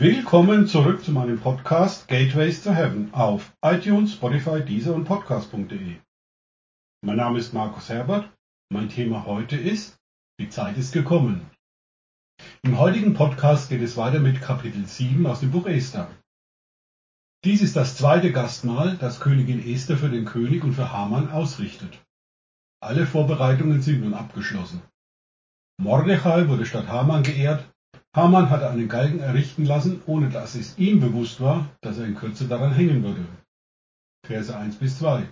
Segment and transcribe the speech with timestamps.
[0.00, 5.96] Willkommen zurück zu meinem Podcast Gateways to Heaven auf iTunes, Spotify, Deezer und Podcast.de.
[7.04, 8.30] Mein Name ist Markus Herbert.
[8.72, 9.98] Mein Thema heute ist
[10.38, 11.50] Die Zeit ist gekommen.
[12.62, 16.08] Im heutigen Podcast geht es weiter mit Kapitel 7 aus dem Buch Esther.
[17.44, 22.00] Dies ist das zweite Gastmahl, das Königin Esther für den König und für Haman ausrichtet.
[22.80, 24.80] Alle Vorbereitungen sind nun abgeschlossen.
[25.76, 27.68] Mordechai wurde statt Haman geehrt,
[28.18, 32.16] Haman hatte einen Galgen errichten lassen, ohne dass es ihm bewusst war, dass er in
[32.16, 33.24] Kürze daran hängen würde.
[34.26, 35.28] Verse 1 bis 2.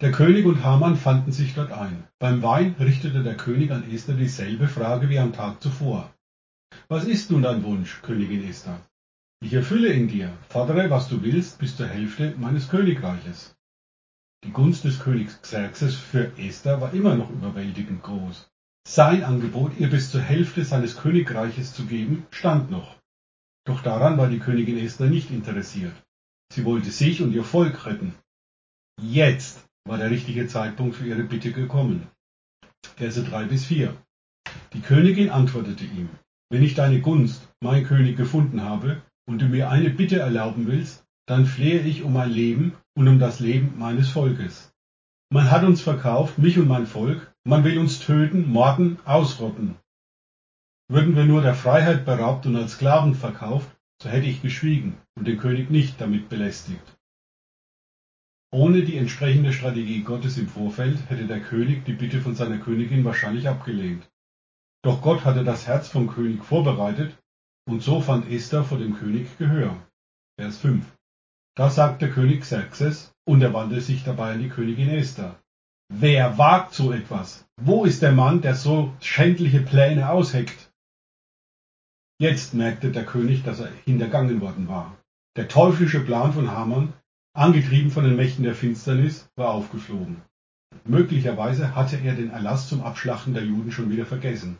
[0.00, 2.02] Der König und Haman fanden sich dort ein.
[2.18, 6.12] Beim Wein richtete der König an Esther dieselbe Frage wie am Tag zuvor.
[6.88, 8.80] Was ist nun dein Wunsch, Königin Esther?
[9.40, 13.54] Ich erfülle ihn dir, fordere, was du willst, bis zur Hälfte meines Königreiches.
[14.42, 18.51] Die Gunst des Königs Xerxes für Esther war immer noch überwältigend groß.
[18.86, 22.96] Sein Angebot, ihr bis zur Hälfte seines Königreiches zu geben, stand noch.
[23.64, 25.94] Doch daran war die Königin Esther nicht interessiert.
[26.52, 28.14] Sie wollte sich und ihr Volk retten.
[29.00, 32.08] Jetzt war der richtige Zeitpunkt für ihre Bitte gekommen.
[32.96, 33.96] Verse 3 bis 4.
[34.74, 36.10] Die Königin antwortete ihm,
[36.50, 41.04] wenn ich deine Gunst, mein König, gefunden habe und du mir eine Bitte erlauben willst,
[41.26, 44.72] dann flehe ich um mein Leben und um das Leben meines Volkes.
[45.32, 49.76] Man hat uns verkauft, mich und mein Volk, man will uns töten, morden, ausrotten.
[50.90, 55.26] Würden wir nur der Freiheit beraubt und als Sklaven verkauft, so hätte ich geschwiegen und
[55.26, 56.98] den König nicht damit belästigt.
[58.52, 63.02] Ohne die entsprechende Strategie Gottes im Vorfeld hätte der König die Bitte von seiner Königin
[63.02, 64.06] wahrscheinlich abgelehnt.
[64.82, 67.16] Doch Gott hatte das Herz vom König vorbereitet
[67.66, 69.78] und so fand Esther vor dem König Gehör.
[70.38, 70.84] Vers 5.
[71.56, 75.38] Da sagte König Xerxes und er wandte sich dabei an die Königin Esther.
[75.88, 77.44] Wer wagt so etwas?
[77.56, 80.72] Wo ist der Mann, der so schändliche Pläne ausheckt?
[82.18, 84.96] Jetzt merkte der König, dass er hintergangen worden war.
[85.36, 86.92] Der teuflische Plan von Haman,
[87.34, 90.22] angetrieben von den Mächten der Finsternis, war aufgeflogen.
[90.84, 94.58] Möglicherweise hatte er den Erlass zum Abschlachten der Juden schon wieder vergessen.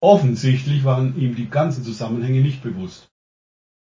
[0.00, 3.11] Offensichtlich waren ihm die ganzen Zusammenhänge nicht bewusst.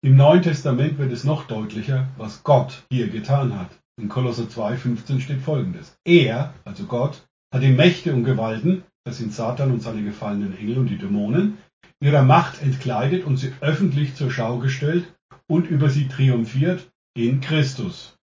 [0.05, 3.71] Im Neuen Testament wird es noch deutlicher, was Gott hier getan hat.
[3.99, 5.97] In Kolosser 2,15 steht folgendes.
[6.05, 10.77] Er, also Gott, hat die Mächte und Gewalten, das sind Satan und seine gefallenen Engel
[10.77, 11.57] und die Dämonen,
[12.03, 15.11] ihrer Macht entkleidet und sie öffentlich zur Schau gestellt
[15.47, 16.87] und über sie triumphiert
[17.17, 18.19] in Christus.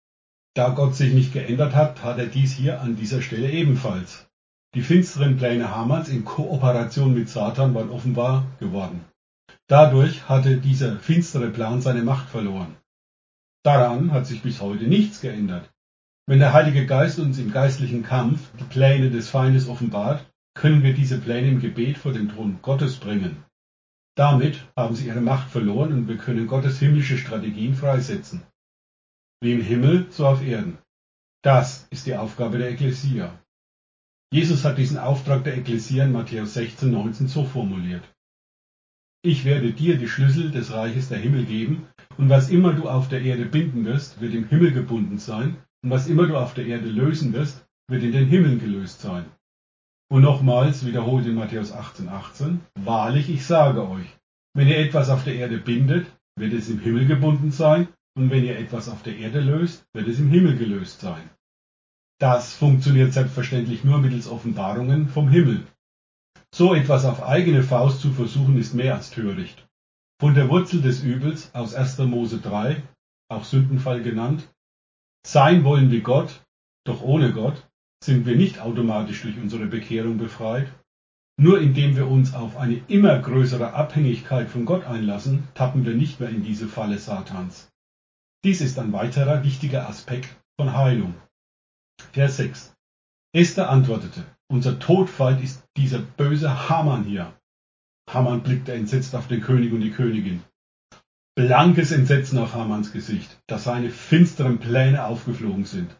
[0.55, 4.27] Da Gott sich nicht geändert hat, hat er dies hier an dieser Stelle ebenfalls.
[4.73, 9.05] Die finsteren Pläne Hamans in Kooperation mit Satan waren offenbar geworden.
[9.69, 12.77] Dadurch hatte dieser finstere Plan seine Macht verloren.
[13.63, 15.69] Daran hat sich bis heute nichts geändert.
[16.25, 20.93] Wenn der Heilige Geist uns im geistlichen Kampf die Pläne des Feindes offenbart, können wir
[20.93, 23.43] diese Pläne im Gebet vor den Thron Gottes bringen.
[24.15, 28.43] Damit haben sie ihre Macht verloren und wir können Gottes himmlische Strategien freisetzen.
[29.41, 30.77] Wie im Himmel, so auf Erden.
[31.43, 33.37] Das ist die Aufgabe der Ekklesia.
[34.31, 38.03] Jesus hat diesen Auftrag der Ekklesia in Matthäus 16, 19 so formuliert.
[39.23, 43.09] Ich werde dir die Schlüssel des Reiches der Himmel geben, und was immer du auf
[43.09, 46.65] der Erde binden wirst, wird im Himmel gebunden sein, und was immer du auf der
[46.65, 49.25] Erde lösen wirst, wird in den Himmeln gelöst sein.
[50.09, 54.07] Und nochmals wiederholt in Matthäus 18, 18, Wahrlich, ich sage euch,
[54.53, 56.07] wenn ihr etwas auf der Erde bindet,
[56.37, 60.07] wird es im Himmel gebunden sein, und wenn ihr etwas auf der Erde löst, wird
[60.07, 61.29] es im Himmel gelöst sein.
[62.19, 65.67] Das funktioniert selbstverständlich nur mittels Offenbarungen vom Himmel.
[66.53, 69.67] So etwas auf eigene Faust zu versuchen, ist mehr als töricht.
[70.19, 71.99] Von der Wurzel des Übels aus 1.
[71.99, 72.81] Mose 3,
[73.29, 74.49] auch Sündenfall genannt,
[75.25, 76.45] sein wollen wie Gott,
[76.85, 77.67] doch ohne Gott,
[78.03, 80.71] sind wir nicht automatisch durch unsere Bekehrung befreit.
[81.39, 86.19] Nur indem wir uns auf eine immer größere Abhängigkeit von Gott einlassen, tappen wir nicht
[86.19, 87.69] mehr in diese Falle Satans.
[88.43, 90.29] Dies ist ein weiterer wichtiger Aspekt
[90.59, 91.13] von Heilung.
[92.13, 92.73] Vers 6.
[93.33, 97.33] Esther antwortete, unser Todfeind ist dieser böse Haman hier.
[98.09, 100.43] Haman blickte entsetzt auf den König und die Königin.
[101.35, 105.95] Blankes Entsetzen auf Hamans Gesicht, dass seine finsteren Pläne aufgeflogen sind.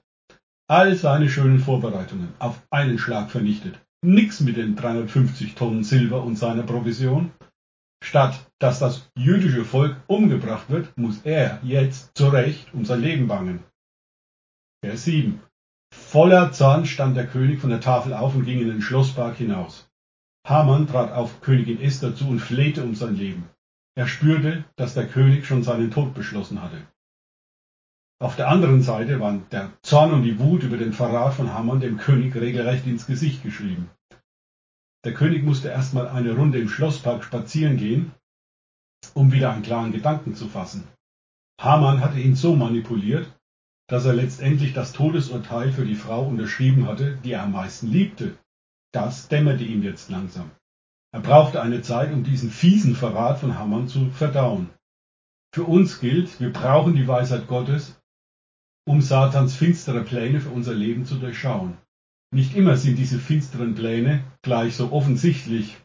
[0.68, 3.80] All seine schönen Vorbereitungen auf einen Schlag vernichtet.
[4.04, 7.32] Nix mit den 350 Tonnen Silber und seiner Provision.
[8.04, 13.64] Statt dass das jüdische Volk umgebracht wird, muss er jetzt zurecht um sein Leben bangen.
[14.84, 15.42] Vers 7.
[16.08, 19.90] Voller Zorn stand der König von der Tafel auf und ging in den Schlosspark hinaus.
[20.48, 23.50] Haman trat auf Königin Esther zu und flehte um sein Leben.
[23.94, 26.78] Er spürte, dass der König schon seinen Tod beschlossen hatte.
[28.20, 31.82] Auf der anderen Seite waren der Zorn und die Wut über den Verrat von Haman
[31.82, 33.90] dem König regelrecht ins Gesicht geschrieben.
[35.04, 38.14] Der König musste erstmal eine Runde im Schlosspark spazieren gehen,
[39.14, 40.88] um wieder einen klaren Gedanken zu fassen.
[41.60, 43.37] Haman hatte ihn so manipuliert,
[43.88, 48.38] dass er letztendlich das Todesurteil für die Frau unterschrieben hatte, die er am meisten liebte.
[48.94, 50.52] Das dämmerte ihm jetzt langsam.
[51.14, 54.70] Er brauchte eine Zeit, um diesen fiesen Verrat von Haman zu verdauen.
[55.54, 58.00] Für uns gilt, wir brauchen die Weisheit Gottes,
[58.86, 61.78] um Satans finstere Pläne für unser Leben zu durchschauen.
[62.32, 65.78] Nicht immer sind diese finsteren Pläne gleich so offensichtlich.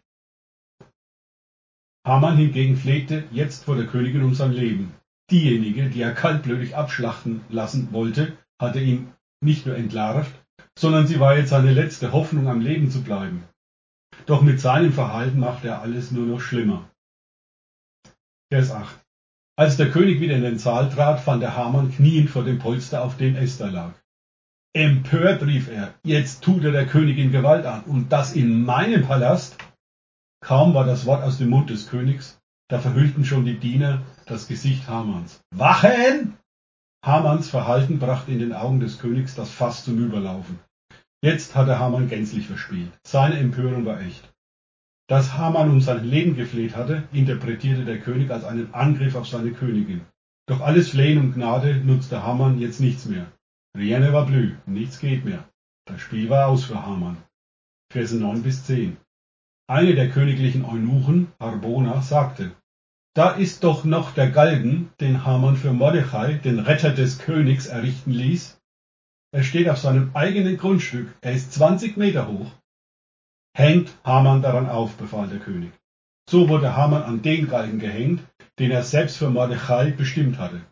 [2.04, 4.93] Haman hingegen flehte jetzt vor der Königin um sein Leben.
[5.32, 10.31] Diejenige, die er kaltblütig abschlachten lassen wollte, hatte ihn nicht nur entlarvt,
[10.79, 13.43] sondern sie war jetzt seine letzte Hoffnung, am Leben zu bleiben.
[14.26, 16.90] Doch mit seinem Verhalten machte er alles nur noch schlimmer.
[18.52, 18.94] Vers 8.
[19.56, 23.02] Als der König wieder in den Saal trat, fand er Haman kniend vor dem Polster,
[23.02, 23.94] auf dem Esther lag.
[24.75, 29.56] Empört rief er, jetzt tut er der Königin Gewalt an, und das in meinem Palast?
[30.44, 32.42] Kaum war das Wort aus dem Mund des Königs,
[32.73, 35.43] da verhüllten schon die Diener das Gesicht Hamans.
[35.55, 36.39] Wachen!
[37.05, 40.59] Hamans Verhalten brachte in den Augen des Königs das Fass zum Überlaufen.
[41.23, 42.91] Jetzt hatte Haman gänzlich verspielt.
[43.07, 44.33] Seine Empörung war echt.
[45.07, 49.53] Dass Haman um sein Leben gefleht hatte, interpretierte der König als einen Angriff auf seine
[49.53, 50.07] Königin.
[50.47, 53.27] Doch alles Flehen um Gnade nutzte Haman jetzt nichts mehr.
[53.77, 55.47] Rienne war blü, nichts geht mehr.
[55.85, 57.19] Das Spiel war aus für Haman.
[57.93, 58.97] Verse 9 bis 10.
[59.69, 62.53] Eine der königlichen Eunuchen, Harbona, sagte,
[63.14, 68.12] da ist doch noch der Galgen, den Haman für Mordechai, den Retter des Königs, errichten
[68.12, 68.59] ließ.
[69.35, 72.50] Er steht auf seinem eigenen Grundstück, er ist 20 Meter hoch.
[73.55, 75.73] Hängt Haman daran auf, befahl der König.
[76.29, 78.23] So wurde Haman an den Galgen gehängt,
[78.59, 80.62] den er selbst für Mordechai bestimmt hatte.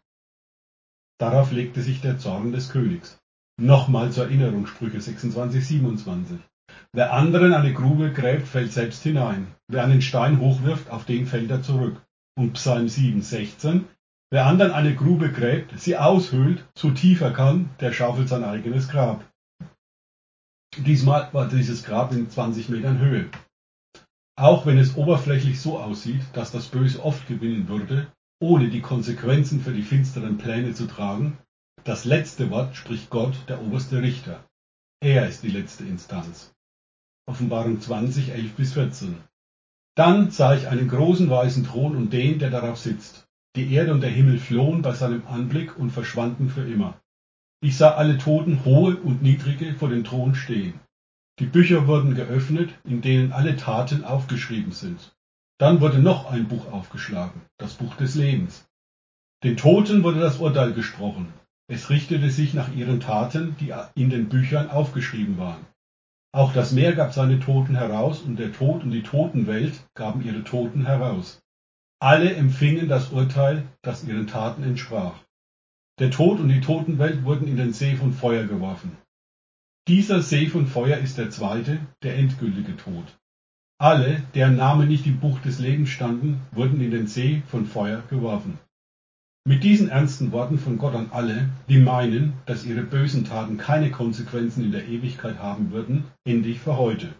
[1.19, 3.19] Darauf legte sich der Zorn des Königs.
[3.61, 6.39] Nochmal zur Erinnerung Sprüche 26, 27.
[6.93, 9.55] Wer anderen eine Grube gräbt, fällt selbst hinein.
[9.69, 12.01] Wer einen Stein hochwirft, auf den fällt er zurück.
[12.37, 13.87] Und Psalm 7, 16.
[14.31, 18.89] Wer anderen eine Grube gräbt, sie aushöhlt, so tief er kann, der schaufelt sein eigenes
[18.89, 19.25] Grab.
[20.77, 23.29] Diesmal war dieses Grab in 20 Metern Höhe.
[24.37, 28.11] Auch wenn es oberflächlich so aussieht, dass das Böse oft gewinnen würde,
[28.41, 31.37] ohne die Konsequenzen für die finsteren Pläne zu tragen,
[31.85, 34.45] das letzte Wort spricht Gott, der oberste Richter.
[35.03, 36.53] Er ist die letzte Instanz.
[37.27, 39.19] Offenbarung 20, 11 bis 14.
[40.01, 43.29] Dann sah ich einen großen weißen Thron und den, der darauf sitzt.
[43.55, 46.99] Die Erde und der Himmel flohen bei seinem Anblick und verschwanden für immer.
[47.61, 50.81] Ich sah alle Toten, hohe und niedrige, vor dem Thron stehen.
[51.39, 55.15] Die Bücher wurden geöffnet, in denen alle Taten aufgeschrieben sind.
[55.59, 58.67] Dann wurde noch ein Buch aufgeschlagen, das Buch des Lebens.
[59.45, 61.31] Den Toten wurde das Urteil gesprochen.
[61.69, 65.67] Es richtete sich nach ihren Taten, die in den Büchern aufgeschrieben waren.
[66.33, 70.45] Auch das Meer gab seine Toten heraus, und der Tod und die Totenwelt gaben ihre
[70.45, 71.41] Toten heraus.
[72.01, 75.15] Alle empfingen das Urteil, das ihren Taten entsprach.
[75.99, 78.97] Der Tod und die Totenwelt wurden in den See von Feuer geworfen.
[79.89, 83.19] Dieser See von Feuer ist der zweite, der endgültige Tod.
[83.79, 88.03] Alle, deren Namen nicht im Buch des Lebens standen, wurden in den See von Feuer
[88.09, 88.59] geworfen.
[89.47, 93.91] Mit diesen ernsten Worten von Gott an alle, die meinen, dass ihre bösen Taten keine
[93.91, 97.15] Konsequenzen in der Ewigkeit haben würden, ende ich für heute.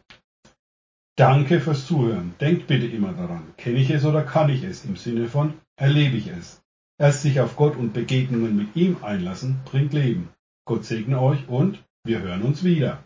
[1.17, 2.35] Danke fürs Zuhören.
[2.41, 6.17] Denkt bitte immer daran, kenne ich es oder kann ich es im Sinne von erlebe
[6.17, 6.63] ich es.
[6.99, 10.29] Erst sich auf Gott und Begegnungen mit ihm einlassen, bringt Leben.
[10.67, 13.03] Gott segne euch und wir hören uns wieder.